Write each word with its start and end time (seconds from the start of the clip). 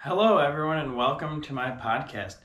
Hello, 0.00 0.38
everyone, 0.38 0.78
and 0.78 0.96
welcome 0.96 1.42
to 1.42 1.52
my 1.52 1.72
podcast. 1.72 2.36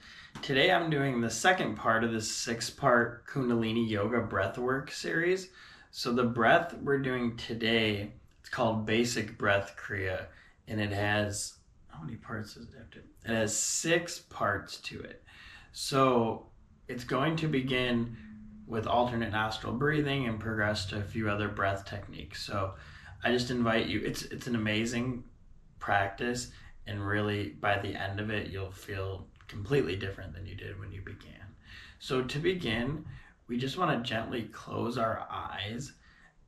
Today 0.41 0.71
I'm 0.71 0.89
doing 0.89 1.21
the 1.21 1.29
second 1.29 1.75
part 1.75 2.03
of 2.03 2.11
this 2.11 2.29
six 2.29 2.71
part 2.71 3.27
Kundalini 3.27 3.87
Yoga 3.87 4.21
breathwork 4.21 4.89
series. 4.89 5.49
So, 5.91 6.11
the 6.11 6.23
breath 6.23 6.73
we're 6.81 7.03
doing 7.03 7.37
today, 7.37 8.11
it's 8.39 8.49
called 8.49 8.87
Basic 8.87 9.37
Breath 9.37 9.75
Kriya, 9.77 10.25
and 10.67 10.81
it 10.81 10.91
has 10.91 11.57
how 11.89 12.01
many 12.01 12.15
parts 12.15 12.55
does 12.55 12.69
it 12.69 12.75
have 12.75 12.89
to? 12.89 12.97
It 12.97 13.35
has 13.35 13.55
six 13.55 14.17
parts 14.17 14.77
to 14.77 15.01
it. 15.01 15.21
So, 15.73 16.47
it's 16.87 17.03
going 17.03 17.35
to 17.35 17.47
begin 17.47 18.17
with 18.65 18.87
alternate 18.87 19.31
nostril 19.31 19.73
breathing 19.73 20.25
and 20.25 20.39
progress 20.39 20.87
to 20.87 20.97
a 20.97 21.03
few 21.03 21.29
other 21.29 21.49
breath 21.49 21.85
techniques. 21.85 22.41
So, 22.41 22.73
I 23.23 23.31
just 23.31 23.51
invite 23.51 23.85
you, 23.85 23.99
it's, 23.99 24.23
it's 24.23 24.47
an 24.47 24.55
amazing 24.55 25.23
practice 25.77 26.51
and 26.87 27.05
really 27.05 27.49
by 27.49 27.77
the 27.79 27.95
end 27.95 28.19
of 28.19 28.29
it 28.29 28.49
you'll 28.49 28.71
feel 28.71 29.27
completely 29.47 29.95
different 29.95 30.33
than 30.33 30.45
you 30.45 30.55
did 30.55 30.79
when 30.79 30.91
you 30.91 31.01
began. 31.01 31.55
So 31.99 32.21
to 32.23 32.39
begin 32.39 33.05
we 33.47 33.57
just 33.57 33.77
want 33.77 33.91
to 33.91 34.09
gently 34.09 34.43
close 34.43 34.97
our 34.97 35.27
eyes 35.29 35.93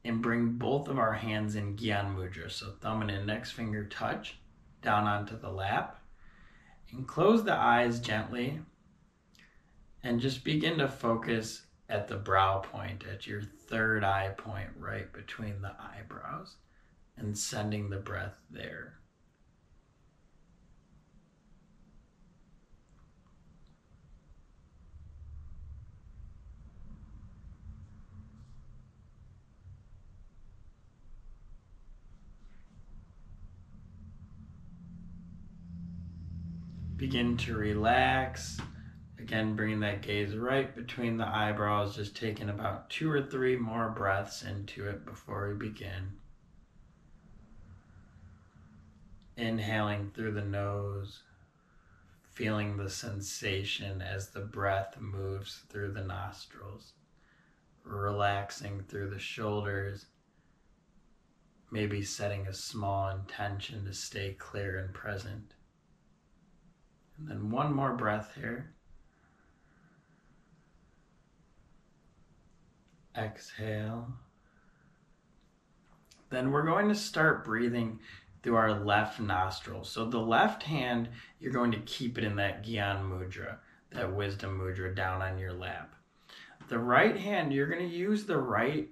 and 0.03 0.21
bring 0.21 0.53
both 0.53 0.87
of 0.87 0.97
our 0.97 1.13
hands 1.13 1.55
in 1.55 1.75
gyan 1.75 2.15
mudra. 2.15 2.49
So 2.51 2.73
thumb 2.79 3.01
and 3.01 3.11
index 3.11 3.51
finger 3.51 3.85
touch 3.85 4.37
down 4.81 5.05
onto 5.05 5.37
the 5.37 5.49
lap 5.49 5.99
and 6.91 7.07
close 7.07 7.43
the 7.43 7.55
eyes 7.55 7.99
gently 7.99 8.59
and 10.03 10.19
just 10.19 10.43
begin 10.43 10.77
to 10.77 10.87
focus 10.87 11.63
at 11.89 12.07
the 12.07 12.15
brow 12.15 12.59
point 12.59 13.03
at 13.11 13.27
your 13.27 13.41
third 13.41 14.03
eye 14.03 14.29
point 14.37 14.69
right 14.77 15.11
between 15.11 15.61
the 15.61 15.71
eyebrows 15.79 16.55
and 17.17 17.37
sending 17.37 17.89
the 17.89 17.97
breath 17.97 18.37
there 18.49 18.99
begin 37.05 37.37
to 37.37 37.55
relax. 37.55 38.59
Again, 39.19 39.55
bringing 39.55 39.81
that 39.81 40.01
gaze 40.01 40.35
right 40.35 40.75
between 40.75 41.17
the 41.17 41.27
eyebrows, 41.27 41.95
just 41.95 42.15
taking 42.15 42.49
about 42.49 42.89
two 42.89 43.11
or 43.11 43.21
three 43.21 43.55
more 43.55 43.89
breaths 43.89 44.41
into 44.41 44.87
it 44.87 45.05
before 45.05 45.49
we 45.49 45.69
begin. 45.69 46.13
Inhaling 49.37 50.13
through 50.15 50.31
the 50.31 50.45
nose, 50.45 51.21
feeling 52.31 52.75
the 52.75 52.89
sensation 52.89 54.01
as 54.01 54.29
the 54.29 54.39
breath 54.39 54.99
moves 54.99 55.61
through 55.69 55.91
the 55.91 56.03
nostrils, 56.03 56.93
relaxing 57.83 58.83
through 58.87 59.11
the 59.11 59.19
shoulders, 59.19 60.07
maybe 61.69 62.01
setting 62.01 62.47
a 62.47 62.53
small 62.53 63.09
intention 63.09 63.85
to 63.85 63.93
stay 63.93 64.33
clear 64.39 64.79
and 64.79 64.91
present. 64.91 65.53
And 67.17 67.27
then 67.27 67.49
one 67.49 67.73
more 67.73 67.93
breath 67.93 68.33
here. 68.35 68.73
Exhale. 73.17 74.07
Then 76.29 76.51
we're 76.51 76.65
going 76.65 76.89
to 76.89 76.95
start 76.95 77.45
breathing 77.45 77.99
through 78.43 78.55
our 78.55 78.73
left 78.73 79.19
nostril. 79.19 79.83
So 79.83 80.05
the 80.05 80.19
left 80.19 80.63
hand, 80.63 81.09
you're 81.39 81.53
going 81.53 81.71
to 81.71 81.79
keep 81.79 82.17
it 82.17 82.23
in 82.23 82.35
that 82.35 82.65
Gyan 82.65 83.09
Mudra, 83.09 83.57
that 83.91 84.13
wisdom 84.13 84.59
mudra 84.59 84.93
down 84.93 85.21
on 85.21 85.37
your 85.37 85.53
lap. 85.53 85.95
The 86.67 86.79
right 86.79 87.15
hand, 87.15 87.53
you're 87.53 87.67
going 87.67 87.87
to 87.87 87.95
use 87.95 88.25
the 88.25 88.37
right 88.37 88.89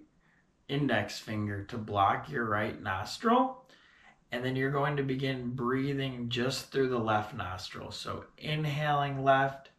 index 0.69 1.19
finger 1.19 1.63
to 1.66 1.78
block 1.78 2.29
your 2.29 2.45
right 2.45 2.81
nostril 2.81 3.62
and 4.33 4.44
then 4.44 4.55
you're 4.55 4.71
going 4.71 4.97
to 4.97 5.03
begin 5.03 5.51
breathing 5.51 6.27
just 6.27 6.71
through 6.71 6.89
the 6.89 6.97
left 6.97 7.35
nostril. 7.35 7.91
So 7.91 8.25
inhaling 8.39 9.23
left, 9.23 9.69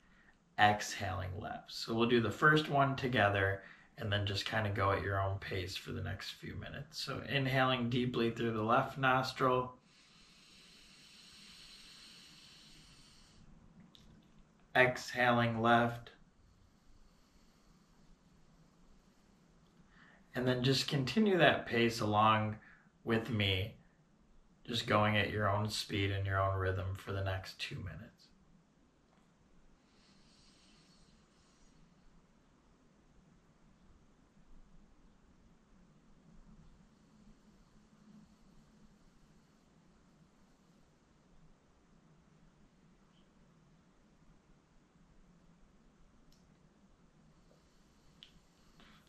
exhaling 0.60 1.31
left. 1.41 1.72
So 1.72 1.92
we'll 1.92 2.09
do 2.09 2.20
the 2.20 2.31
first 2.31 2.69
one 2.69 2.94
together 2.94 3.65
and 3.98 4.12
then 4.12 4.25
just 4.25 4.47
kind 4.47 4.69
of 4.69 4.72
go 4.72 4.92
at 4.92 5.03
your 5.03 5.20
own 5.20 5.38
pace 5.38 5.75
for 5.75 5.91
the 5.91 6.04
next 6.04 6.34
few 6.34 6.54
minutes. 6.54 7.00
So 7.00 7.20
inhaling 7.28 7.91
deeply 7.91 8.31
through 8.31 8.53
the 8.53 8.62
left 8.62 8.97
nostril. 8.97 9.75
Exhaling 14.76 15.60
left. 15.60 16.12
And 20.36 20.47
then 20.47 20.62
just 20.62 20.86
continue 20.86 21.38
that 21.38 21.66
pace 21.66 21.98
along 21.98 22.54
with 23.03 23.31
me 23.31 23.78
just 24.67 24.87
going 24.87 25.17
at 25.17 25.31
your 25.31 25.49
own 25.49 25.69
speed 25.69 26.11
and 26.11 26.27
your 26.27 26.41
own 26.41 26.59
rhythm 26.59 26.95
for 26.97 27.13
the 27.13 27.23
next 27.23 27.59
two 27.59 27.77
minutes. 27.77 28.29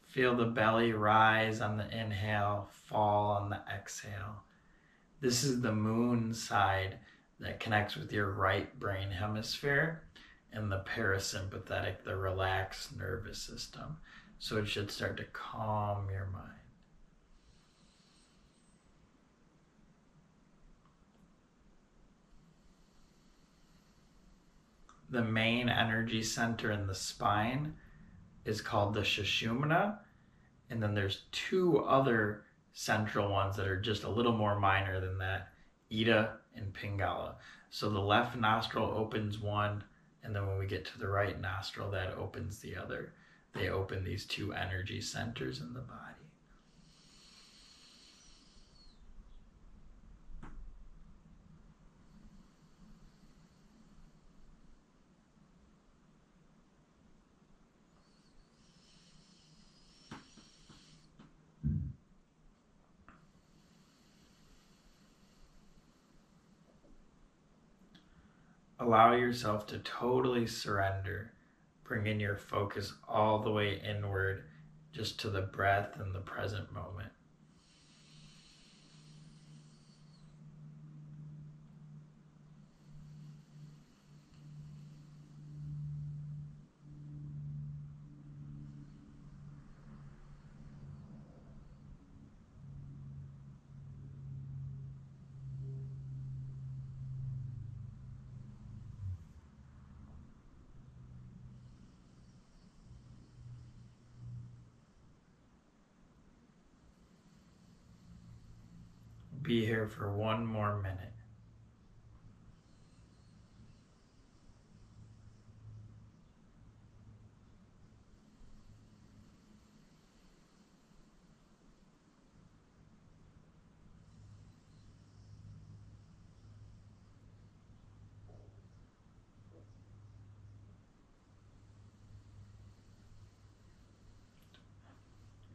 Feel 0.07 0.33
the 0.33 0.45
belly 0.45 0.93
rise 0.93 1.59
on 1.59 1.75
the 1.75 1.89
inhale, 1.93 2.69
fall 2.87 3.31
on 3.31 3.49
the 3.49 3.59
exhale. 3.69 4.43
This 5.21 5.43
is 5.43 5.61
the 5.61 5.73
moon 5.73 6.33
side 6.33 6.99
that 7.39 7.59
connects 7.59 7.95
with 7.95 8.11
your 8.11 8.31
right 8.31 8.77
brain 8.79 9.11
hemisphere 9.11 10.03
and 10.51 10.71
the 10.71 10.83
parasympathetic, 10.95 12.03
the 12.03 12.15
relaxed 12.15 12.95
nervous 12.95 13.41
system. 13.41 13.97
So 14.39 14.57
it 14.57 14.67
should 14.67 14.91
start 14.91 15.17
to 15.17 15.25
calm 15.25 16.09
your 16.09 16.27
mind. 16.27 16.51
The 25.09 25.23
main 25.23 25.69
energy 25.69 26.23
center 26.23 26.71
in 26.71 26.87
the 26.87 26.95
spine 26.95 27.75
is 28.43 28.61
called 28.61 28.93
the 28.93 29.01
Sushumna. 29.01 29.99
And 30.69 30.81
then 30.81 30.95
there's 30.95 31.23
two 31.31 31.79
other 31.85 32.44
central 32.75 33.31
ones 33.31 33.55
that 33.55 33.67
are 33.67 33.79
just 33.79 34.03
a 34.03 34.09
little 34.09 34.33
more 34.33 34.59
minor 34.59 34.99
than 34.99 35.17
that 35.17 35.47
Ida 35.91 36.37
and 36.55 36.73
Pingala. 36.73 37.35
So 37.69 37.89
the 37.89 37.99
left 37.99 38.35
nostril 38.35 38.93
opens 38.95 39.39
one, 39.39 39.83
and 40.23 40.35
then 40.35 40.45
when 40.45 40.59
we 40.59 40.67
get 40.67 40.85
to 40.85 40.99
the 40.99 41.07
right 41.07 41.39
nostril, 41.39 41.89
that 41.91 42.13
opens 42.13 42.59
the 42.59 42.75
other. 42.75 43.13
They 43.53 43.69
open 43.69 44.03
these 44.03 44.25
two 44.25 44.51
energy 44.53 44.99
centers 44.99 45.61
in 45.61 45.73
the 45.73 45.79
body. 45.79 46.24
Allow 68.79 69.13
yourself 69.13 69.65
to 69.67 69.79
totally 69.79 70.47
surrender, 70.47 71.31
bringing 71.83 72.19
your 72.19 72.35
focus 72.35 72.93
all 73.07 73.39
the 73.39 73.51
way 73.51 73.81
inward 73.87 74.43
just 74.91 75.19
to 75.19 75.29
the 75.29 75.41
breath 75.41 75.99
and 75.99 76.13
the 76.13 76.19
present 76.19 76.71
moment. 76.73 77.11
here 109.85 109.89
for 109.89 110.11
one 110.11 110.45
more 110.45 110.77
minute. 110.77 110.99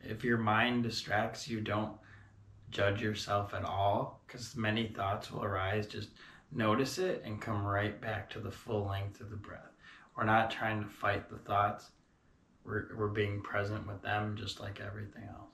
If 0.02 0.24
your 0.24 0.38
mind 0.38 0.82
distracts 0.82 1.48
you, 1.48 1.60
don't 1.60 1.92
judge 2.70 3.02
yourself 3.02 3.54
at 3.54 3.64
all 3.64 4.22
because 4.26 4.56
many 4.56 4.88
thoughts 4.88 5.30
will 5.30 5.44
arise. 5.44 5.86
Just 5.86 6.10
notice 6.52 6.98
it 6.98 7.22
and 7.24 7.40
come 7.40 7.64
right 7.64 8.00
back 8.00 8.30
to 8.30 8.40
the 8.40 8.50
full 8.50 8.86
length 8.86 9.20
of 9.20 9.30
the 9.30 9.36
breath. 9.36 9.72
We're 10.16 10.24
not 10.24 10.50
trying 10.50 10.82
to 10.82 10.88
fight 10.88 11.28
the 11.28 11.38
thoughts, 11.38 11.90
we're, 12.64 12.88
we're 12.96 13.08
being 13.08 13.40
present 13.42 13.86
with 13.86 14.02
them 14.02 14.36
just 14.38 14.60
like 14.60 14.80
everything 14.80 15.24
else. 15.24 15.50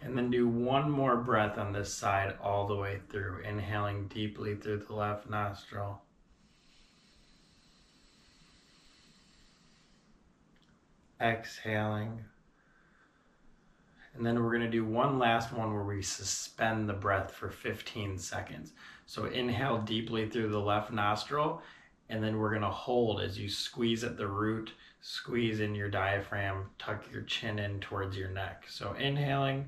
And 0.00 0.16
then 0.16 0.30
do 0.30 0.48
one 0.48 0.90
more 0.90 1.16
breath 1.16 1.58
on 1.58 1.72
this 1.72 1.92
side 1.92 2.36
all 2.42 2.66
the 2.68 2.76
way 2.76 3.00
through, 3.10 3.42
inhaling 3.44 4.06
deeply 4.06 4.54
through 4.54 4.78
the 4.78 4.94
left 4.94 5.28
nostril. 5.28 6.00
Exhaling. 11.20 12.24
And 14.14 14.26
then 14.26 14.42
we're 14.42 14.50
going 14.50 14.62
to 14.62 14.70
do 14.70 14.84
one 14.84 15.18
last 15.18 15.52
one 15.52 15.72
where 15.72 15.84
we 15.84 16.02
suspend 16.02 16.88
the 16.88 16.94
breath 16.94 17.32
for 17.32 17.50
15 17.50 18.18
seconds. 18.18 18.72
So 19.06 19.26
inhale 19.26 19.78
deeply 19.78 20.28
through 20.28 20.48
the 20.48 20.58
left 20.58 20.92
nostril, 20.92 21.62
and 22.08 22.22
then 22.22 22.36
we're 22.38 22.50
going 22.50 22.62
to 22.62 22.68
hold 22.68 23.20
as 23.20 23.38
you 23.38 23.48
squeeze 23.48 24.02
at 24.02 24.16
the 24.16 24.26
root, 24.26 24.72
squeeze 25.00 25.60
in 25.60 25.74
your 25.74 25.88
diaphragm, 25.88 26.70
tuck 26.78 27.04
your 27.12 27.22
chin 27.22 27.58
in 27.58 27.80
towards 27.80 28.16
your 28.16 28.30
neck. 28.30 28.64
So 28.68 28.94
inhaling. 28.94 29.66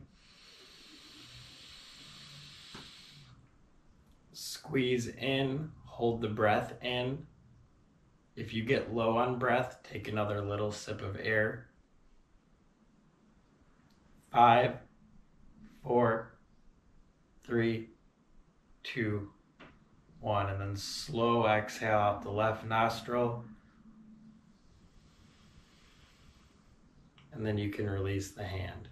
Squeeze 4.32 5.08
in, 5.08 5.70
hold 5.84 6.20
the 6.20 6.28
breath 6.28 6.74
in. 6.82 7.26
If 8.40 8.54
you 8.54 8.64
get 8.64 8.94
low 8.94 9.18
on 9.18 9.38
breath, 9.38 9.80
take 9.82 10.08
another 10.08 10.40
little 10.40 10.72
sip 10.72 11.02
of 11.02 11.18
air 11.22 11.66
five, 14.32 14.76
four, 15.84 16.32
three, 17.44 17.90
two, 18.82 19.28
one. 20.20 20.48
And 20.48 20.58
then 20.58 20.74
slow 20.74 21.46
exhale 21.46 21.98
out 21.98 22.22
the 22.22 22.30
left 22.30 22.64
nostril. 22.64 23.44
And 27.34 27.44
then 27.44 27.58
you 27.58 27.68
can 27.68 27.90
release 27.90 28.30
the 28.30 28.44
hand. 28.44 28.88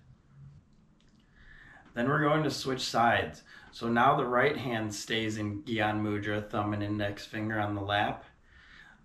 Then 1.95 2.07
we're 2.07 2.21
going 2.21 2.43
to 2.43 2.51
switch 2.51 2.83
sides. 2.83 3.45
So 3.73 3.89
now 3.89 4.15
the 4.15 4.27
right 4.27 4.59
hand 4.59 4.95
stays 4.95 5.39
in 5.39 5.63
Gyan 5.63 6.03
Mudra, 6.03 6.47
thumb 6.51 6.75
and 6.75 6.83
index 6.83 7.25
finger 7.25 7.59
on 7.59 7.75
the 7.75 7.81
lap 7.81 8.27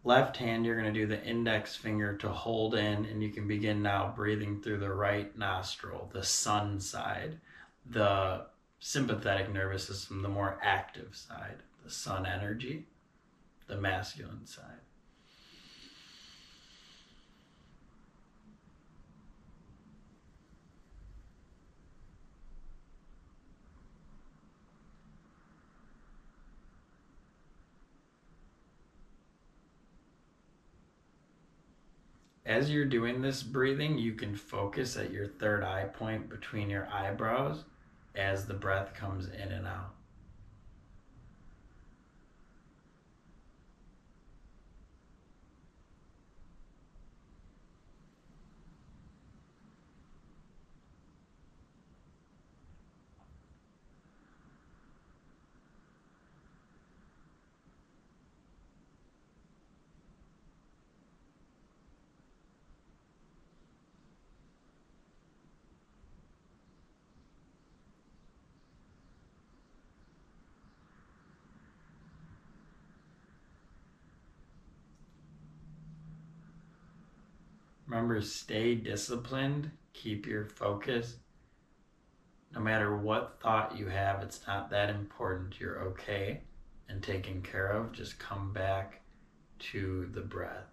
left 0.04 0.38
hand, 0.38 0.66
you're 0.66 0.80
going 0.80 0.94
to 0.94 1.00
do 1.00 1.08
the 1.08 1.24
index 1.24 1.76
finger 1.76 2.16
to 2.18 2.30
hold 2.30 2.76
in, 2.76 3.06
and 3.06 3.24
you 3.24 3.30
can 3.30 3.48
begin 3.48 3.82
now 3.82 4.14
breathing 4.16 4.62
through 4.62 4.80
the 4.80 4.92
right 4.92 5.36
nostril, 5.38 6.10
the 6.14 6.24
sun 6.24 6.80
side, 6.80 7.40
the 7.86 8.46
sympathetic 8.80 9.52
nervous 9.52 9.88
system, 9.88 10.22
the 10.22 10.30
more 10.30 10.60
active 10.62 11.16
side, 11.16 11.64
the 11.84 11.90
sun 11.90 12.26
energy, 12.26 12.86
the 13.68 13.78
masculine 13.78 14.46
side. 14.46 14.83
As 32.46 32.70
you're 32.70 32.86
doing 32.86 33.22
this 33.22 33.42
breathing, 33.42 33.98
you 33.98 34.14
can 34.14 34.36
focus 34.36 34.98
at 34.98 35.12
your 35.12 35.28
third 35.28 35.64
eye 35.64 35.86
point 35.86 36.30
between 36.30 36.70
your 36.70 36.88
eyebrows 36.92 37.64
as 38.16 38.46
the 38.46 38.54
breath 38.54 38.94
comes 38.94 39.28
in 39.28 39.52
and 39.52 39.66
out. 39.66 39.94
Remember, 77.94 78.22
stay 78.22 78.74
disciplined, 78.74 79.70
keep 79.94 80.26
your 80.26 80.46
focus. 80.46 81.18
No 82.52 82.60
matter 82.60 82.98
what 82.98 83.38
thought 83.40 83.78
you 83.78 83.86
have, 83.86 84.24
it's 84.24 84.48
not 84.48 84.72
that 84.72 84.90
important. 84.90 85.60
You're 85.60 85.80
okay 85.90 86.42
and 86.90 87.04
taken 87.04 87.44
care 87.44 87.68
of. 87.68 87.92
Just 87.92 88.18
come 88.18 88.52
back 88.52 89.02
to 89.60 90.10
the 90.12 90.22
breath. 90.22 90.73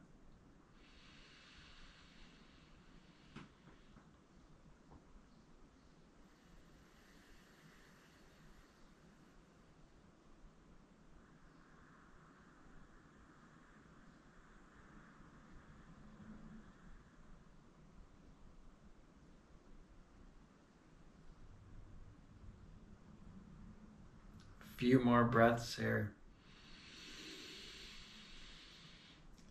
Few 24.81 24.99
more 24.99 25.25
breaths 25.25 25.77
here. 25.77 26.11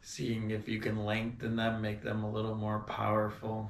Seeing 0.02 0.50
if 0.50 0.68
you 0.68 0.80
can 0.80 1.06
lengthen 1.06 1.56
them, 1.56 1.84
make 1.84 2.02
them 2.02 2.24
a 2.24 2.32
little 2.32 2.56
more 2.56 2.80
powerful. 2.80 3.70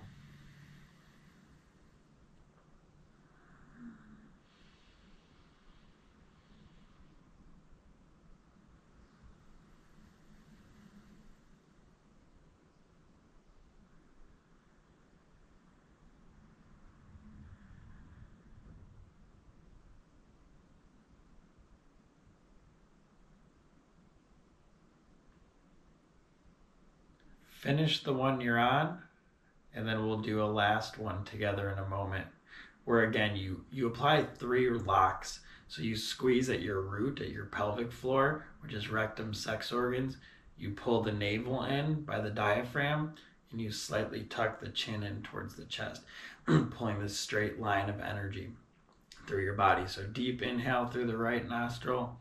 Finish 27.60 28.04
the 28.04 28.14
one 28.14 28.40
you're 28.40 28.58
on 28.58 28.98
and 29.76 29.86
then 29.86 30.06
we'll 30.06 30.20
do 30.20 30.42
a 30.42 30.46
last 30.46 30.98
one 30.98 31.26
together 31.26 31.70
in 31.70 31.78
a 31.78 31.90
moment 31.90 32.26
where 32.86 33.04
again 33.04 33.36
you 33.36 33.66
you 33.70 33.86
apply 33.86 34.24
three 34.24 34.70
locks. 34.70 35.42
So 35.68 35.82
you 35.82 35.96
squeeze 35.98 36.50
at 36.50 36.62
your 36.62 36.82
root 36.82 37.20
at 37.20 37.30
your 37.30 37.46
pelvic 37.46 37.92
floor 37.92 38.46
which 38.62 38.74
is 38.74 38.90
rectum 38.90 39.34
sex 39.34 39.74
organs. 39.74 40.16
You 40.58 40.72
pull 40.72 41.04
the 41.04 41.12
navel 41.12 41.66
in 41.66 42.02
by 42.04 42.22
the 42.22 42.30
diaphragm 42.30 43.16
and 43.52 43.60
you 43.60 43.72
slightly 43.72 44.24
tuck 44.24 44.62
the 44.62 44.70
chin 44.70 45.04
in 45.04 45.22
towards 45.24 45.56
the 45.56 45.66
chest 45.66 46.04
pulling 46.46 47.02
this 47.02 47.20
straight 47.20 47.60
line 47.60 47.90
of 47.90 48.00
energy 48.00 48.52
through 49.28 49.44
your 49.44 49.54
body. 49.54 49.86
So 49.86 50.04
deep 50.04 50.42
inhale 50.42 50.88
through 50.88 51.08
the 51.08 51.18
right 51.18 51.48
nostril 51.48 52.18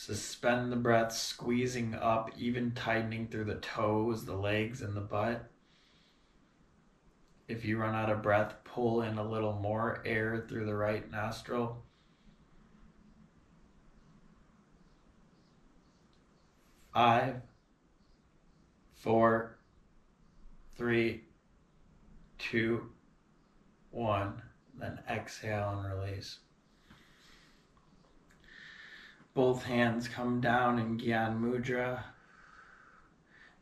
Suspend 0.00 0.72
the 0.72 0.76
breath, 0.76 1.12
squeezing 1.12 1.94
up, 1.94 2.30
even 2.38 2.72
tightening 2.72 3.28
through 3.28 3.44
the 3.44 3.56
toes, 3.56 4.24
the 4.24 4.34
legs, 4.34 4.80
and 4.80 4.96
the 4.96 5.02
butt. 5.02 5.50
If 7.48 7.66
you 7.66 7.76
run 7.76 7.94
out 7.94 8.08
of 8.08 8.22
breath, 8.22 8.54
pull 8.64 9.02
in 9.02 9.18
a 9.18 9.30
little 9.30 9.52
more 9.52 10.02
air 10.06 10.46
through 10.48 10.64
the 10.64 10.74
right 10.74 11.10
nostril. 11.10 11.84
Five, 16.94 17.42
four, 18.94 19.58
three, 20.78 21.24
two, 22.38 22.86
one. 23.90 24.40
Then 24.78 24.98
exhale 25.10 25.78
and 25.78 25.92
release. 25.92 26.38
Both 29.34 29.62
hands 29.64 30.08
come 30.08 30.40
down 30.40 30.78
in 30.78 30.98
Gyan 30.98 31.40
Mudra. 31.40 32.02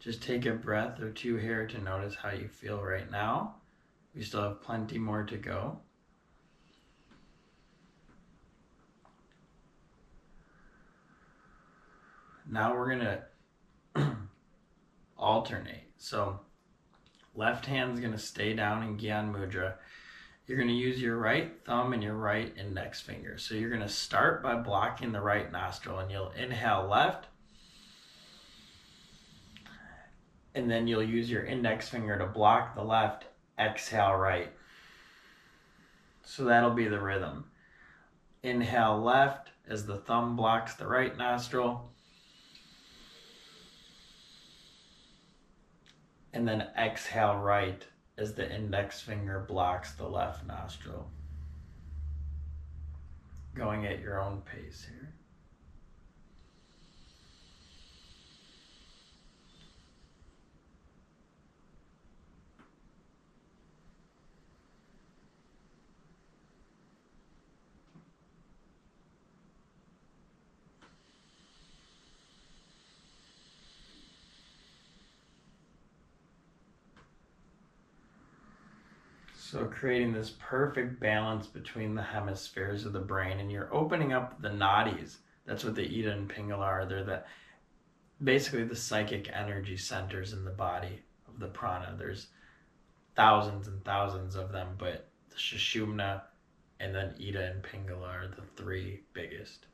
Just 0.01 0.23
take 0.23 0.47
a 0.47 0.53
breath 0.53 1.01
or 1.01 1.11
two 1.11 1.37
here 1.37 1.67
to 1.67 1.79
notice 1.81 2.15
how 2.15 2.31
you 2.31 2.49
feel 2.49 2.83
right 2.83 3.11
now. 3.11 3.57
We 4.15 4.23
still 4.23 4.43
have 4.43 4.63
plenty 4.63 4.99
more 4.99 5.25
to 5.25 5.37
go. 5.37 5.81
Now 12.51 12.75
we're 12.75 12.95
going 12.95 13.21
to 13.95 14.17
alternate. 15.19 15.91
So 15.99 16.41
left 17.35 17.67
hand's 17.67 18.01
going 18.01 18.13
to 18.13 18.19
stay 18.19 18.55
down 18.55 18.83
in 18.83 18.97
Gyan 18.97 19.31
Mudra. 19.31 19.75
You're 20.49 20.57
going 20.57 20.69
to 20.69 20.75
use 20.75 21.01
your 21.01 21.19
right 21.19 21.53
thumb 21.67 21.93
and 21.93 22.03
your 22.03 22.15
right 22.15 22.53
index 22.59 23.03
finger. 23.03 23.37
So 23.37 23.55
you're 23.55 23.69
going 23.69 23.83
to 23.83 23.89
start 23.89 24.43
by 24.43 24.57
blocking 24.57 25.13
the 25.13 25.21
right 25.21 25.53
nostril 25.53 25.99
and 25.99 26.11
you'll 26.11 26.33
inhale 26.33 26.89
left. 26.89 27.27
And 30.55 30.71
then 30.71 30.89
you'll 30.89 31.03
use 31.03 31.31
your 31.31 31.45
index 31.45 31.91
finger 31.91 32.19
to 32.19 32.27
block 32.27 32.75
the 32.75 32.83
left, 32.83 33.27
exhale 33.59 34.15
right. 34.15 34.51
So 36.25 36.45
that'll 36.47 36.71
be 36.71 36.89
the 36.89 37.01
rhythm. 37.01 37.45
Inhale 38.43 39.01
left 39.01 39.51
as 39.69 39.85
the 39.85 39.99
thumb 39.99 40.35
blocks 40.35 40.75
the 40.75 40.87
right 40.89 41.17
nostril. 41.17 41.93
and 46.33 46.47
then 46.47 46.69
exhale 46.79 47.37
right 47.37 47.85
as 48.19 48.35
the 48.35 48.53
index 48.53 49.01
finger 49.01 49.45
blocks 49.47 49.93
the 49.93 50.07
left 50.07 50.45
nostril. 50.47 51.09
Going 53.55 53.87
at 53.87 54.01
your 54.01 54.21
own 54.21 54.43
pace 54.43 54.87
here. 54.89 55.15
So, 79.51 79.65
creating 79.79 80.13
this 80.13 80.35
perfect 80.41 80.99
balance 80.99 81.47
between 81.47 81.95
the 81.95 82.03
hemispheres 82.03 82.85
of 82.85 82.93
the 82.93 82.99
brain, 82.99 83.39
and 83.39 83.51
you're 83.51 83.73
opening 83.73 84.13
up 84.13 84.41
the 84.43 84.49
nadis. 84.49 85.19
That's 85.47 85.65
what 85.65 85.77
the 85.77 85.85
Ida 85.85 86.11
and 86.13 86.29
Pingala 86.29 86.59
are. 86.59 86.85
They're 86.85 87.05
the 87.05 87.23
basically 88.23 88.65
the 88.65 88.75
psychic 88.75 89.31
energy 89.33 89.77
centers 89.77 90.33
in 90.33 90.45
the 90.45 90.51
body 90.51 91.01
of 91.29 91.39
the 91.39 91.47
prana. 91.47 91.95
There's 91.97 92.27
thousands 93.15 93.69
and 93.69 93.85
thousands 93.85 94.35
of 94.35 94.51
them, 94.51 94.75
but 94.79 95.09
the 95.31 95.37
Sushumna 95.37 96.23
and 96.81 96.95
then 96.95 97.15
Ida 97.21 97.53
and 97.53 97.63
Pingala 97.63 98.09
are 98.09 98.29
the 98.29 98.43
three 98.57 99.03
biggest. 99.13 99.67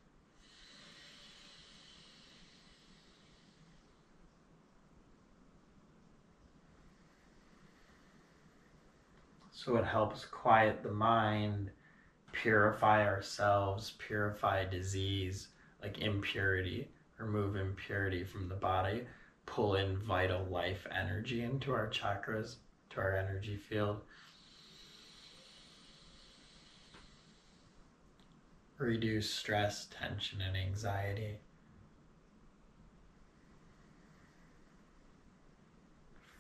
So 9.64 9.76
it 9.76 9.87
helps 9.87 10.26
quiet 10.26 10.83
the 10.83 10.92
mind, 10.92 11.71
purify 12.33 13.06
ourselves, 13.06 13.94
purify 13.97 14.66
disease, 14.66 15.49
like 15.80 16.00
impurity, 16.00 16.90
remove 17.16 17.56
impurity 17.56 18.25
from 18.25 18.50
the 18.50 18.56
body, 18.56 19.06
pull 19.47 19.76
in 19.76 19.97
vital 19.97 20.44
life 20.50 20.87
energy 20.90 21.42
into 21.42 21.73
our 21.73 21.88
chakras, 21.88 22.56
to 22.90 23.00
our 23.00 23.16
energy 23.16 23.56
field. 23.56 24.02
Reduce 28.76 29.30
stress, 29.30 29.87
tension, 29.87 30.42
and 30.42 30.59
anxiety. 30.59 31.38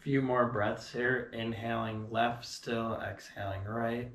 Few 0.04 0.20
more 0.20 0.46
breaths 0.46 0.92
here. 0.92 1.30
Inhaling 1.32 2.10
left 2.10 2.44
still, 2.44 3.00
exhaling 3.00 3.64
right. 3.64 4.10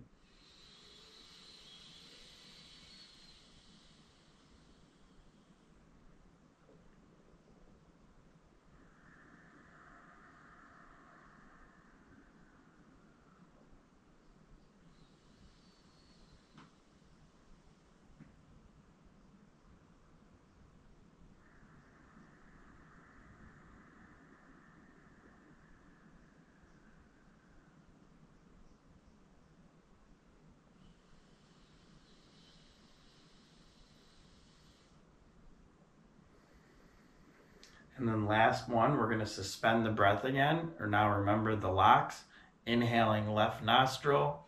And 38.00 38.08
then 38.08 38.26
last 38.26 38.70
one, 38.70 38.98
we're 38.98 39.08
going 39.08 39.20
to 39.20 39.26
suspend 39.26 39.86
the 39.86 39.90
breath 39.90 40.24
again, 40.24 40.72
or 40.80 40.88
now 40.88 41.18
remember 41.18 41.58
the 41.58 41.68
locks. 41.68 42.24
Inhaling 42.66 43.30
left 43.30 43.62
nostril. 43.62 44.46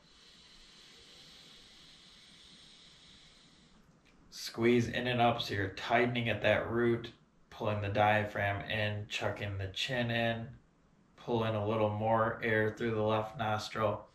Squeeze 4.29 4.87
in 4.87 5.05
and 5.05 5.19
up 5.19 5.41
so 5.41 5.53
you're 5.53 5.69
tightening 5.69 6.29
at 6.29 6.41
that 6.43 6.71
root, 6.71 7.11
pulling 7.49 7.81
the 7.81 7.89
diaphragm 7.89 8.61
in, 8.69 9.05
chucking 9.09 9.57
the 9.57 9.67
chin 9.67 10.11
in. 10.11 10.47
Pull 11.17 11.43
in 11.43 11.53
a 11.53 11.67
little 11.67 11.89
more 11.89 12.39
air 12.41 12.73
through 12.77 12.95
the 12.95 13.01
left 13.01 13.37
nostril. 13.37 14.07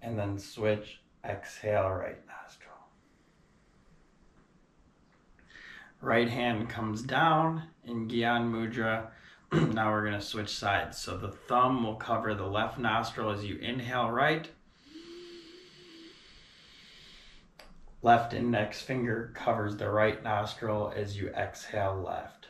And 0.00 0.16
then 0.16 0.38
switch 0.38 0.99
Exhale, 1.24 1.90
right 1.90 2.18
nostril. 2.26 2.70
Right 6.00 6.28
hand 6.28 6.68
comes 6.70 7.02
down 7.02 7.64
in 7.84 8.08
Gyan 8.08 8.50
Mudra. 8.50 9.08
now 9.52 9.90
we're 9.90 10.06
going 10.06 10.18
to 10.18 10.24
switch 10.24 10.48
sides. 10.48 10.96
So 10.96 11.16
the 11.16 11.32
thumb 11.32 11.84
will 11.84 11.96
cover 11.96 12.34
the 12.34 12.46
left 12.46 12.78
nostril 12.78 13.30
as 13.30 13.44
you 13.44 13.56
inhale 13.56 14.10
right. 14.10 14.48
Left 18.02 18.32
index 18.32 18.80
finger 18.80 19.30
covers 19.34 19.76
the 19.76 19.90
right 19.90 20.22
nostril 20.24 20.90
as 20.96 21.18
you 21.18 21.28
exhale 21.30 22.00
left. 22.00 22.46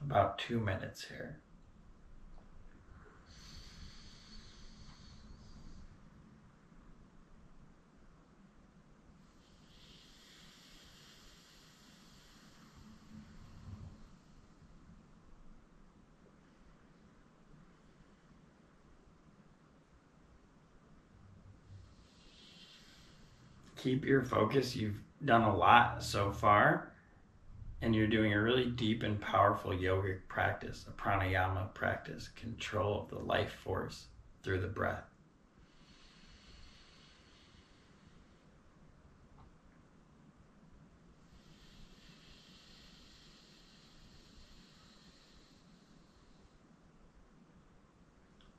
About 0.00 0.38
two 0.38 0.60
minutes 0.60 1.04
here. 1.04 1.40
Keep 23.78 24.04
your 24.04 24.22
focus. 24.22 24.76
You've 24.76 25.00
done 25.24 25.42
a 25.42 25.56
lot 25.56 26.02
so 26.02 26.30
far, 26.32 26.92
and 27.80 27.94
you're 27.94 28.08
doing 28.08 28.34
a 28.34 28.42
really 28.42 28.66
deep 28.66 29.02
and 29.02 29.20
powerful 29.20 29.70
yogic 29.70 30.18
practice, 30.28 30.84
a 30.88 30.90
pranayama 30.90 31.72
practice, 31.74 32.28
control 32.36 33.02
of 33.02 33.08
the 33.08 33.18
life 33.24 33.52
force 33.64 34.06
through 34.42 34.60
the 34.60 34.66
breath. 34.66 35.04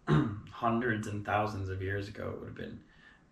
Hundreds 0.52 1.08
and 1.08 1.26
thousands 1.26 1.70
of 1.70 1.82
years 1.82 2.08
ago, 2.08 2.32
it 2.34 2.40
would 2.40 2.48
have 2.48 2.56
been 2.56 2.80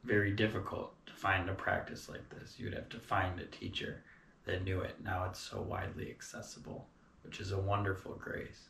very 0.04 0.32
difficult 0.32 0.94
to 1.06 1.14
find 1.14 1.50
a 1.50 1.54
practice 1.54 2.10
like 2.10 2.30
this. 2.30 2.56
You 2.58 2.66
would 2.66 2.76
have 2.76 2.90
to 2.90 3.00
find 3.00 3.40
a 3.40 3.46
teacher 3.46 4.04
that 4.46 4.64
knew 4.64 4.82
it. 4.82 4.96
Now 5.04 5.26
it's 5.26 5.40
so 5.40 5.62
widely 5.62 6.10
accessible, 6.10 6.88
which 7.24 7.40
is 7.40 7.52
a 7.52 7.60
wonderful 7.60 8.16
grace. 8.16 8.70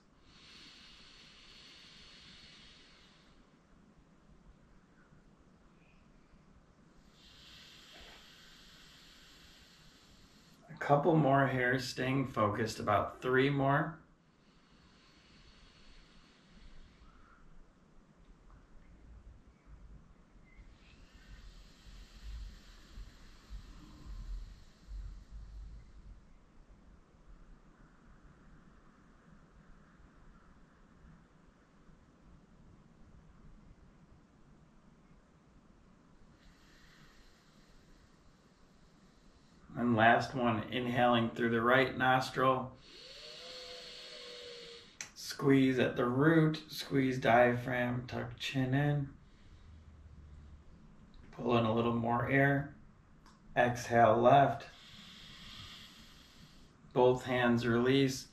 couple 10.88 11.18
more 11.18 11.46
here, 11.46 11.78
staying 11.80 12.26
focused, 12.26 12.80
about 12.80 13.22
three 13.22 13.50
more. 13.50 14.00
Last 39.98 40.36
one, 40.36 40.64
inhaling 40.72 41.32
through 41.32 41.50
the 41.50 41.62
right 41.62 41.98
nostril. 41.98 42.72
Squeeze 45.16 45.80
at 45.80 45.96
the 45.96 46.06
root, 46.06 46.62
squeeze 46.70 47.18
diaphragm, 47.18 48.06
tuck 48.08 48.38
chin 48.40 48.74
in. 48.74 49.10
Pull 51.32 51.58
in 51.58 51.66
a 51.66 51.74
little 51.74 51.96
more 51.96 52.30
air. 52.30 52.76
Exhale 53.56 54.16
left. 54.16 54.66
Both 56.94 57.26
hands 57.26 57.66
release. 57.66 58.28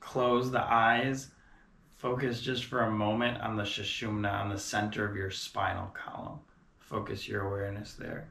Close 0.00 0.50
the 0.50 0.62
eyes. 0.62 1.28
Focus 1.96 2.40
just 2.40 2.64
for 2.64 2.82
a 2.82 2.90
moment 2.90 3.40
on 3.40 3.56
the 3.56 3.62
Sushumna 3.62 4.32
on 4.32 4.50
the 4.50 4.58
center 4.58 5.06
of 5.06 5.16
your 5.16 5.30
spinal 5.30 5.86
column. 5.94 6.40
Focus 6.80 7.26
your 7.26 7.46
awareness 7.46 7.94
there. 7.94 8.28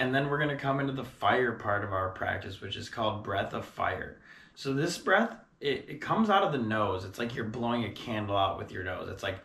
And 0.00 0.14
then 0.14 0.30
we're 0.30 0.38
going 0.38 0.48
to 0.48 0.56
come 0.56 0.80
into 0.80 0.94
the 0.94 1.04
fire 1.04 1.52
part 1.52 1.84
of 1.84 1.92
our 1.92 2.08
practice, 2.08 2.62
which 2.62 2.74
is 2.74 2.88
called 2.88 3.22
breath 3.22 3.52
of 3.52 3.66
fire. 3.66 4.16
So 4.54 4.72
this 4.72 4.96
breath, 4.96 5.36
it, 5.60 5.84
it 5.88 6.00
comes 6.00 6.30
out 6.30 6.42
of 6.42 6.52
the 6.52 6.58
nose. 6.58 7.04
It's 7.04 7.18
like 7.18 7.34
you're 7.34 7.44
blowing 7.44 7.84
a 7.84 7.90
candle 7.90 8.34
out 8.34 8.56
with 8.56 8.72
your 8.72 8.82
nose. 8.82 9.10
It's 9.10 9.22
like 9.22 9.40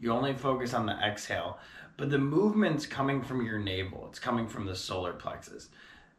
you 0.00 0.10
only 0.10 0.32
focus 0.32 0.72
on 0.72 0.86
the 0.86 0.98
exhale, 1.06 1.58
but 1.98 2.08
the 2.08 2.16
movement's 2.16 2.86
coming 2.86 3.20
from 3.22 3.44
your 3.44 3.58
navel. 3.58 4.06
It's 4.08 4.18
coming 4.18 4.48
from 4.48 4.64
the 4.64 4.74
solar 4.74 5.12
plexus. 5.12 5.68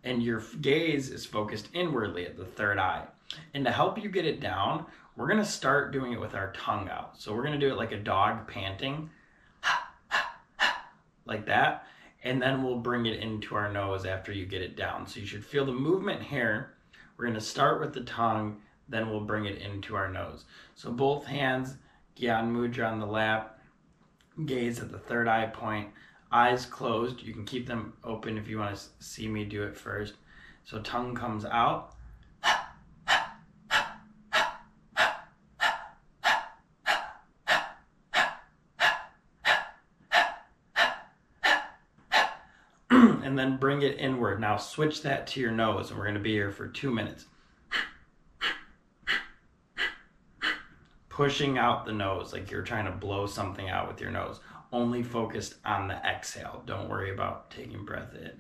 And 0.03 0.21
your 0.21 0.43
gaze 0.61 1.09
is 1.09 1.25
focused 1.25 1.69
inwardly 1.73 2.27
at 2.27 2.38
the 2.38 2.45
third 2.45 2.77
eye. 2.77 3.07
And 3.55 3.65
to 3.65 3.71
help 3.71 3.97
you 3.97 4.09
get 4.09 4.27
it 4.27 4.41
down, 4.41 4.85
we're 5.17 5.27
going 5.27 5.39
to 5.39 5.45
start 5.45 5.91
doing 5.91 6.13
it 6.13 6.21
with 6.21 6.35
our 6.35 6.53
tongue 6.53 6.88
out. 6.88 7.19
So 7.19 7.33
we're 7.33 7.41
going 7.41 7.59
to 7.59 7.67
do 7.67 7.73
it 7.73 7.77
like 7.77 7.93
a 7.93 7.97
dog 7.97 8.47
panting 8.47 9.09
like 11.25 11.45
that. 11.47 11.85
And 12.23 12.41
then 12.41 12.63
we'll 12.63 12.79
bring 12.79 13.05
it 13.05 13.19
into 13.19 13.55
our 13.55 13.71
nose 13.71 14.05
after 14.05 14.31
you 14.31 14.45
get 14.45 14.61
it 14.61 14.75
down. 14.75 15.07
So 15.07 15.19
you 15.19 15.25
should 15.25 15.45
feel 15.45 15.65
the 15.65 15.71
movement 15.71 16.23
here. 16.23 16.73
We're 17.17 17.25
going 17.25 17.35
to 17.35 17.41
start 17.41 17.79
with 17.79 17.93
the 17.93 18.01
tongue, 18.01 18.61
then 18.89 19.09
we'll 19.09 19.21
bring 19.21 19.45
it 19.45 19.59
into 19.59 19.95
our 19.95 20.11
nose. 20.11 20.45
So 20.75 20.91
both 20.91 21.25
hands, 21.25 21.75
Gyan 22.17 22.51
Mudra 22.51 22.91
on 22.91 22.99
the 22.99 23.05
lap, 23.05 23.59
gaze 24.45 24.79
at 24.79 24.91
the 24.91 24.97
third 24.97 25.27
eye 25.27 25.47
point, 25.47 25.89
eyes 26.31 26.65
closed. 26.65 27.21
You 27.21 27.33
can 27.33 27.45
keep 27.45 27.67
them 27.67 27.93
open 28.03 28.38
if 28.38 28.47
you 28.47 28.57
want 28.57 28.75
to 28.75 28.81
see 28.99 29.27
me 29.27 29.45
do 29.45 29.63
it 29.63 29.77
first. 29.77 30.15
So 30.65 30.81
tongue 30.81 31.15
comes 31.15 31.45
out. 31.45 31.94
and 43.23 43.38
then 43.38 43.58
bring 43.58 43.81
it 43.81 43.99
inward. 43.99 44.39
Now 44.39 44.55
switch 44.55 45.01
that 45.01 45.27
to 45.27 45.41
your 45.41 45.51
nose, 45.51 45.89
and 45.89 45.99
we're 45.99 46.05
going 46.05 46.15
to 46.15 46.21
be 46.21 46.31
here 46.31 46.51
for 46.51 46.67
two 46.67 46.91
minutes. 46.91 47.25
Pushing 51.10 51.58
out 51.58 51.86
the 51.86 51.91
nose 51.91 52.31
like 52.31 52.49
you're 52.51 52.62
trying 52.62 52.86
to 52.86 52.91
blow 52.91 53.25
something 53.25 53.69
out 53.69 53.88
with 53.88 53.99
your 53.99 54.12
nose. 54.12 54.39
Only 54.71 55.03
focused 55.03 55.55
on 55.65 55.88
the 55.88 55.95
exhale. 55.95 56.63
Don't 56.65 56.89
worry 56.89 57.13
about 57.13 57.51
taking 57.51 57.84
breath 57.84 58.13
in. 58.15 58.31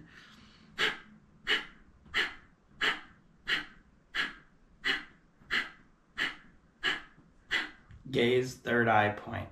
Gaze, 8.11 8.53
third 8.53 8.87
eye 8.87 9.09
point. 9.09 9.47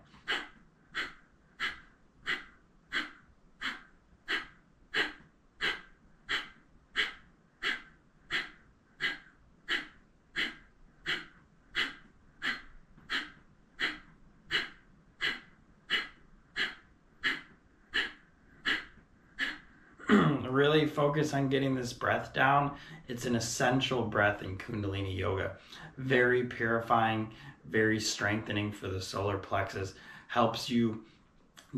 really 20.49 20.86
focus 20.86 21.34
on 21.34 21.49
getting 21.49 21.76
this 21.76 21.93
breath 21.93 22.34
down. 22.34 22.71
It's 23.08 23.26
an 23.26 23.36
essential 23.36 24.04
breath 24.04 24.41
in 24.43 24.58
Kundalini 24.58 25.17
Yoga. 25.17 25.58
Very 25.97 26.43
purifying, 26.45 27.32
very 27.69 27.99
strengthening 27.99 28.71
for 28.71 28.88
the 28.88 29.02
solar 29.02 29.38
plexus. 29.38 29.93
Helps 30.28 30.69
you 30.69 31.04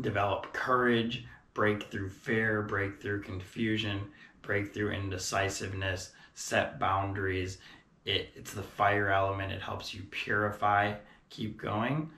develop 0.00 0.52
courage, 0.52 1.24
break 1.54 1.84
through 1.84 2.10
fear, 2.10 2.62
break 2.62 3.00
through 3.00 3.22
confusion, 3.22 4.00
break 4.42 4.74
through 4.74 4.90
indecisiveness, 4.90 6.12
set 6.34 6.78
boundaries. 6.78 7.58
It, 8.04 8.30
it's 8.34 8.52
the 8.52 8.62
fire 8.62 9.10
element. 9.10 9.52
It 9.52 9.62
helps 9.62 9.94
you 9.94 10.02
purify, 10.10 10.94
keep 11.30 11.60
going. 11.60 12.10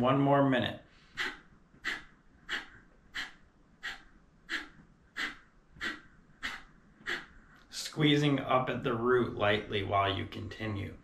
One 0.00 0.18
more 0.18 0.48
minute. 0.48 0.80
At 8.68 8.84
the 8.84 8.94
root 8.94 9.36
lightly 9.36 9.82
while 9.84 10.12
you 10.12 10.26
continue. 10.26 10.94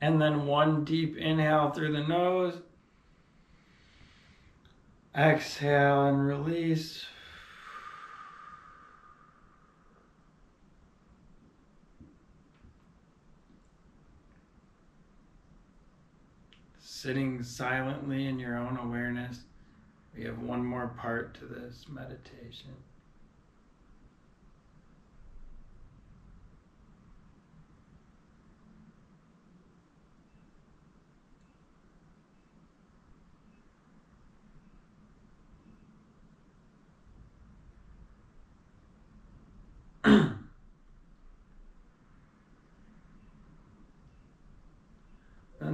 And 0.00 0.20
then 0.20 0.46
one 0.46 0.84
deep 0.84 1.16
inhale 1.16 1.70
through 1.70 1.92
the 1.92 2.06
nose. 2.06 2.54
Exhale 5.14 6.06
and 6.06 6.26
release. 6.26 7.04
Sitting 16.78 17.42
silently 17.42 18.26
in 18.26 18.38
your 18.38 18.56
own 18.56 18.78
awareness. 18.78 19.40
We 20.16 20.24
have 20.24 20.38
one 20.38 20.64
more 20.64 20.88
part 20.98 21.34
to 21.34 21.46
this 21.46 21.86
meditation. 21.88 22.70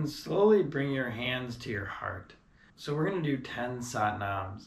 Slowly 0.09 0.63
bring 0.63 0.93
your 0.93 1.11
hands 1.11 1.57
to 1.57 1.71
your 1.71 1.87
heart. 1.87 2.33
So 2.77 2.95
we're 2.95 3.09
going 3.09 3.23
to 3.23 3.37
do 3.37 3.43
10 3.43 3.79
Satnams. 3.79 4.67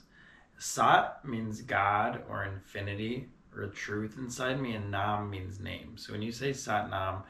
Sat 0.58 1.24
means 1.24 1.62
God 1.62 2.24
or 2.30 2.44
infinity 2.44 3.28
or 3.56 3.68
truth 3.68 4.16
inside 4.18 4.60
me, 4.62 4.74
and 4.74 4.92
Nam 4.92 5.30
means 5.30 5.60
name. 5.60 5.94
So 5.98 6.14
when 6.14 6.22
you 6.22 6.32
say 6.32 6.52
Satnam, 6.52 7.24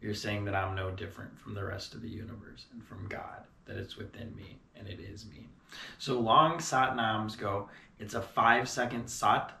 you're 0.00 0.14
saying 0.14 0.44
that 0.46 0.54
I'm 0.54 0.74
no 0.74 0.90
different 0.90 1.38
from 1.38 1.54
the 1.54 1.64
rest 1.64 1.94
of 1.94 2.02
the 2.02 2.08
universe 2.08 2.66
and 2.72 2.84
from 2.84 3.06
God, 3.08 3.44
that 3.66 3.76
it's 3.76 3.96
within 3.96 4.34
me 4.36 4.58
and 4.76 4.88
it 4.88 5.00
is 5.00 5.26
me. 5.26 5.48
So 5.98 6.18
long 6.18 6.58
Satnams 6.58 7.38
go, 7.38 7.68
it's 7.98 8.14
a 8.14 8.22
five 8.22 8.68
second 8.68 9.08
Sat, 9.08 9.52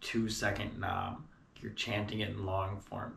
two 0.00 0.28
second 0.28 0.78
Nam 0.78 1.24
you're 1.64 1.72
chanting 1.72 2.20
it 2.20 2.28
in 2.28 2.44
long 2.44 2.78
form. 2.78 3.16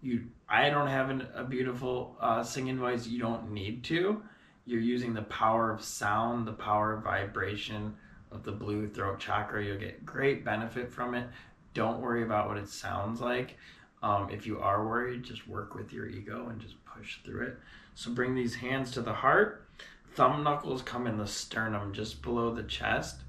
You, 0.00 0.24
I 0.48 0.70
don't 0.70 0.86
have 0.86 1.10
an, 1.10 1.26
a 1.34 1.44
beautiful 1.44 2.16
uh, 2.20 2.42
singing 2.42 2.78
voice. 2.78 3.06
You 3.06 3.18
don't 3.18 3.50
need 3.50 3.84
to. 3.84 4.22
You're 4.66 4.80
using 4.80 5.14
the 5.14 5.22
power 5.22 5.70
of 5.70 5.82
sound, 5.82 6.46
the 6.46 6.52
power 6.52 6.92
of 6.94 7.02
vibration 7.02 7.94
of 8.30 8.44
the 8.44 8.52
blue 8.52 8.88
throat 8.88 9.18
chakra. 9.18 9.64
You'll 9.64 9.78
get 9.78 10.04
great 10.04 10.44
benefit 10.44 10.92
from 10.92 11.14
it. 11.14 11.28
Don't 11.74 12.00
worry 12.00 12.22
about 12.22 12.48
what 12.48 12.58
it 12.58 12.68
sounds 12.68 13.20
like. 13.20 13.56
Um, 14.02 14.30
if 14.30 14.46
you 14.46 14.60
are 14.60 14.86
worried, 14.86 15.24
just 15.24 15.48
work 15.48 15.74
with 15.74 15.92
your 15.92 16.08
ego 16.08 16.48
and 16.48 16.60
just 16.60 16.76
push 16.84 17.18
through 17.24 17.48
it. 17.48 17.56
So 17.94 18.12
bring 18.12 18.34
these 18.34 18.54
hands 18.54 18.92
to 18.92 19.00
the 19.00 19.12
heart. 19.12 19.66
Thumb 20.14 20.44
knuckles 20.44 20.82
come 20.82 21.06
in 21.06 21.16
the 21.16 21.26
sternum 21.26 21.92
just 21.92 22.22
below 22.22 22.54
the 22.54 22.62
chest, 22.62 23.22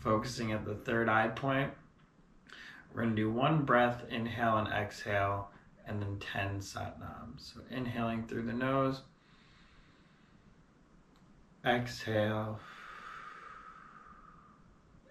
focusing 0.00 0.52
at 0.52 0.64
the 0.64 0.74
third 0.74 1.08
eye 1.08 1.28
point 1.28 1.72
we're 2.94 3.02
going 3.02 3.16
to 3.16 3.22
do 3.22 3.30
one 3.30 3.64
breath, 3.64 4.04
inhale 4.08 4.56
and 4.58 4.68
exhale, 4.68 5.50
and 5.86 6.00
then 6.00 6.18
10 6.18 6.60
satnams. 6.60 7.52
So 7.54 7.60
inhaling 7.70 8.26
through 8.26 8.42
the 8.42 8.52
nose, 8.52 9.02
exhale, 11.64 12.60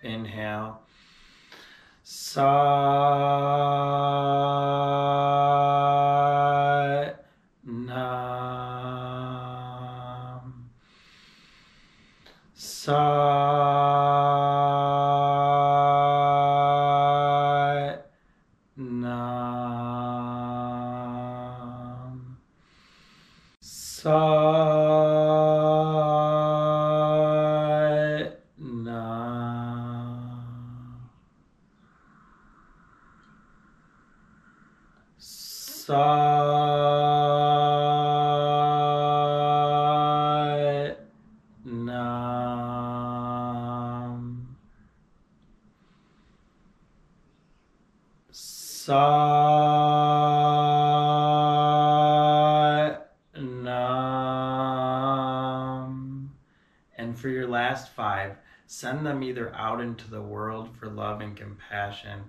inhale, 0.01 0.81
sat 2.03 2.43
nam, 7.63 8.29
And 41.65 41.88
for 57.17 57.30
your 57.30 57.47
last 57.47 57.93
five, 57.93 58.36
send 58.67 59.06
them 59.06 59.23
either 59.23 59.56
out 59.56 59.80
into 59.80 60.10
the 60.10 60.21
world 60.21 60.76
for 60.78 60.88
love 60.88 61.21
and 61.21 61.38
compassion, 61.38 62.23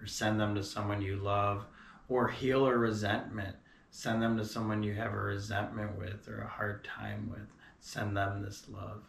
or 0.00 0.06
send 0.06 0.40
them 0.40 0.54
to 0.54 0.62
someone 0.62 1.02
you 1.02 1.16
love, 1.16 1.66
or 2.08 2.28
heal 2.28 2.66
a 2.66 2.74
resentment. 2.74 3.56
Send 3.90 4.22
them 4.22 4.38
to 4.38 4.46
someone 4.46 4.82
you 4.82 4.94
have 4.94 5.12
a 5.12 5.18
resentment 5.18 5.98
with 5.98 6.26
or 6.28 6.40
a 6.40 6.48
hard 6.48 6.84
time 6.84 7.28
with. 7.30 7.48
Send 7.80 8.16
them 8.16 8.42
this 8.42 8.64
love. 8.68 9.02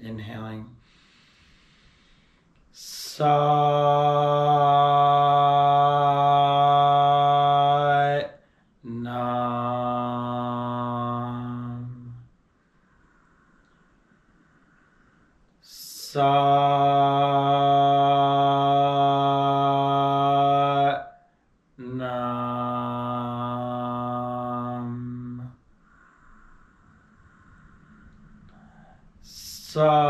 Inhaling. 0.00 0.76
Sat 2.72 3.26
Sat 29.78 30.07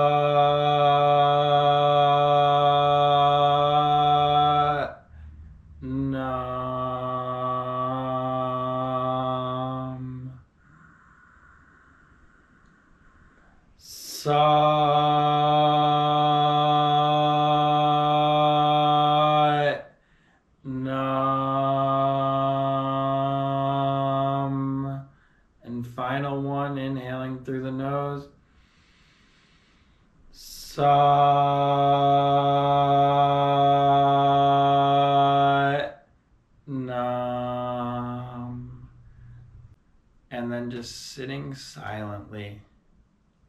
Just 40.70 41.12
sitting 41.12 41.54
silently, 41.54 42.61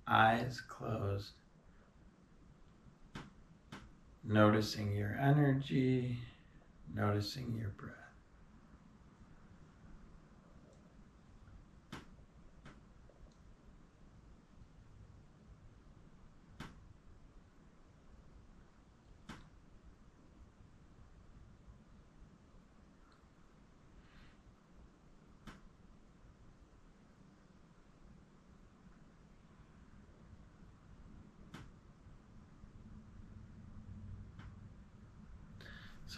eyes 0.07 0.61
closed, 0.61 1.33
noticing 4.23 4.95
your 4.95 5.17
energy, 5.19 6.17
noticing 6.95 7.57
your 7.57 7.69
breath. 7.69 7.98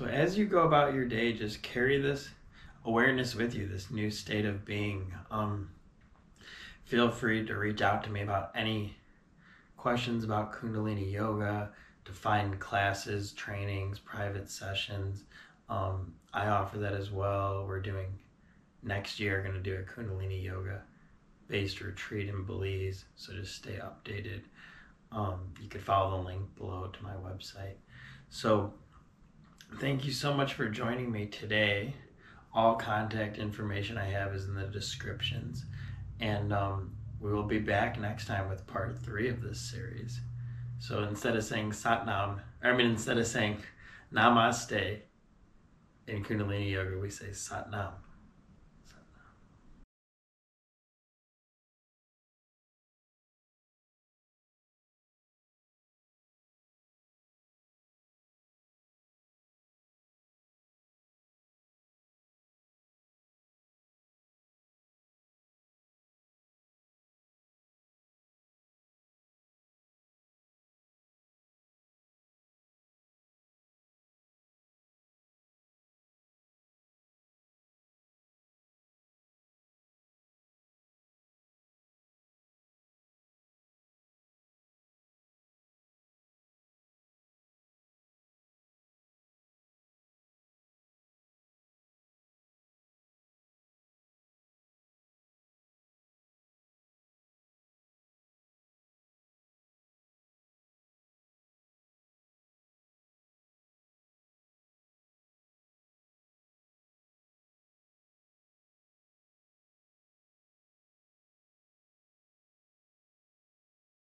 So 0.01 0.07
as 0.07 0.35
you 0.35 0.45
go 0.45 0.63
about 0.63 0.95
your 0.95 1.05
day, 1.05 1.31
just 1.31 1.61
carry 1.61 2.01
this 2.01 2.27
awareness 2.85 3.35
with 3.35 3.53
you, 3.53 3.67
this 3.67 3.91
new 3.91 4.09
state 4.09 4.45
of 4.45 4.65
being. 4.65 5.13
Um, 5.29 5.69
feel 6.85 7.11
free 7.11 7.45
to 7.45 7.55
reach 7.55 7.83
out 7.83 8.03
to 8.05 8.09
me 8.09 8.23
about 8.23 8.49
any 8.55 8.95
questions 9.77 10.23
about 10.23 10.53
Kundalini 10.53 11.11
Yoga, 11.11 11.69
to 12.05 12.11
find 12.11 12.59
classes, 12.59 13.33
trainings, 13.33 13.99
private 13.99 14.49
sessions. 14.49 15.25
Um, 15.69 16.15
I 16.33 16.47
offer 16.47 16.79
that 16.79 16.93
as 16.93 17.11
well. 17.11 17.67
We're 17.67 17.79
doing 17.79 18.07
next 18.81 19.19
year, 19.19 19.43
going 19.43 19.53
to 19.53 19.59
do 19.61 19.75
a 19.75 19.83
Kundalini 19.83 20.43
Yoga 20.43 20.81
based 21.47 21.79
retreat 21.79 22.27
in 22.27 22.43
Belize, 22.43 23.05
so 23.15 23.33
just 23.33 23.55
stay 23.55 23.79
updated. 23.79 24.41
Um, 25.11 25.53
you 25.61 25.69
could 25.69 25.83
follow 25.83 26.17
the 26.17 26.27
link 26.27 26.55
below 26.57 26.87
to 26.91 27.03
my 27.03 27.13
website. 27.13 27.75
So, 28.29 28.73
thank 29.79 30.05
you 30.05 30.11
so 30.11 30.33
much 30.33 30.53
for 30.53 30.67
joining 30.67 31.11
me 31.11 31.25
today. 31.25 31.93
All 32.53 32.75
contact 32.75 33.37
information 33.37 33.97
I 33.97 34.05
have 34.05 34.33
is 34.33 34.45
in 34.45 34.55
the 34.55 34.65
descriptions. 34.65 35.65
And 36.19 36.53
um, 36.53 36.91
we 37.19 37.31
will 37.31 37.43
be 37.43 37.59
back 37.59 37.99
next 37.99 38.27
time 38.27 38.49
with 38.49 38.67
part 38.67 38.99
three 39.01 39.29
of 39.29 39.41
this 39.41 39.59
series. 39.59 40.19
So 40.79 41.03
instead 41.03 41.35
of 41.35 41.43
saying 41.43 41.71
Satnam, 41.71 42.39
I 42.63 42.73
mean, 42.73 42.87
instead 42.87 43.17
of 43.17 43.27
saying 43.27 43.57
Namaste 44.13 44.99
in 46.07 46.23
Kundalini 46.23 46.71
Yoga, 46.71 46.99
we 46.99 47.09
say 47.09 47.27
Satnam. 47.27 47.91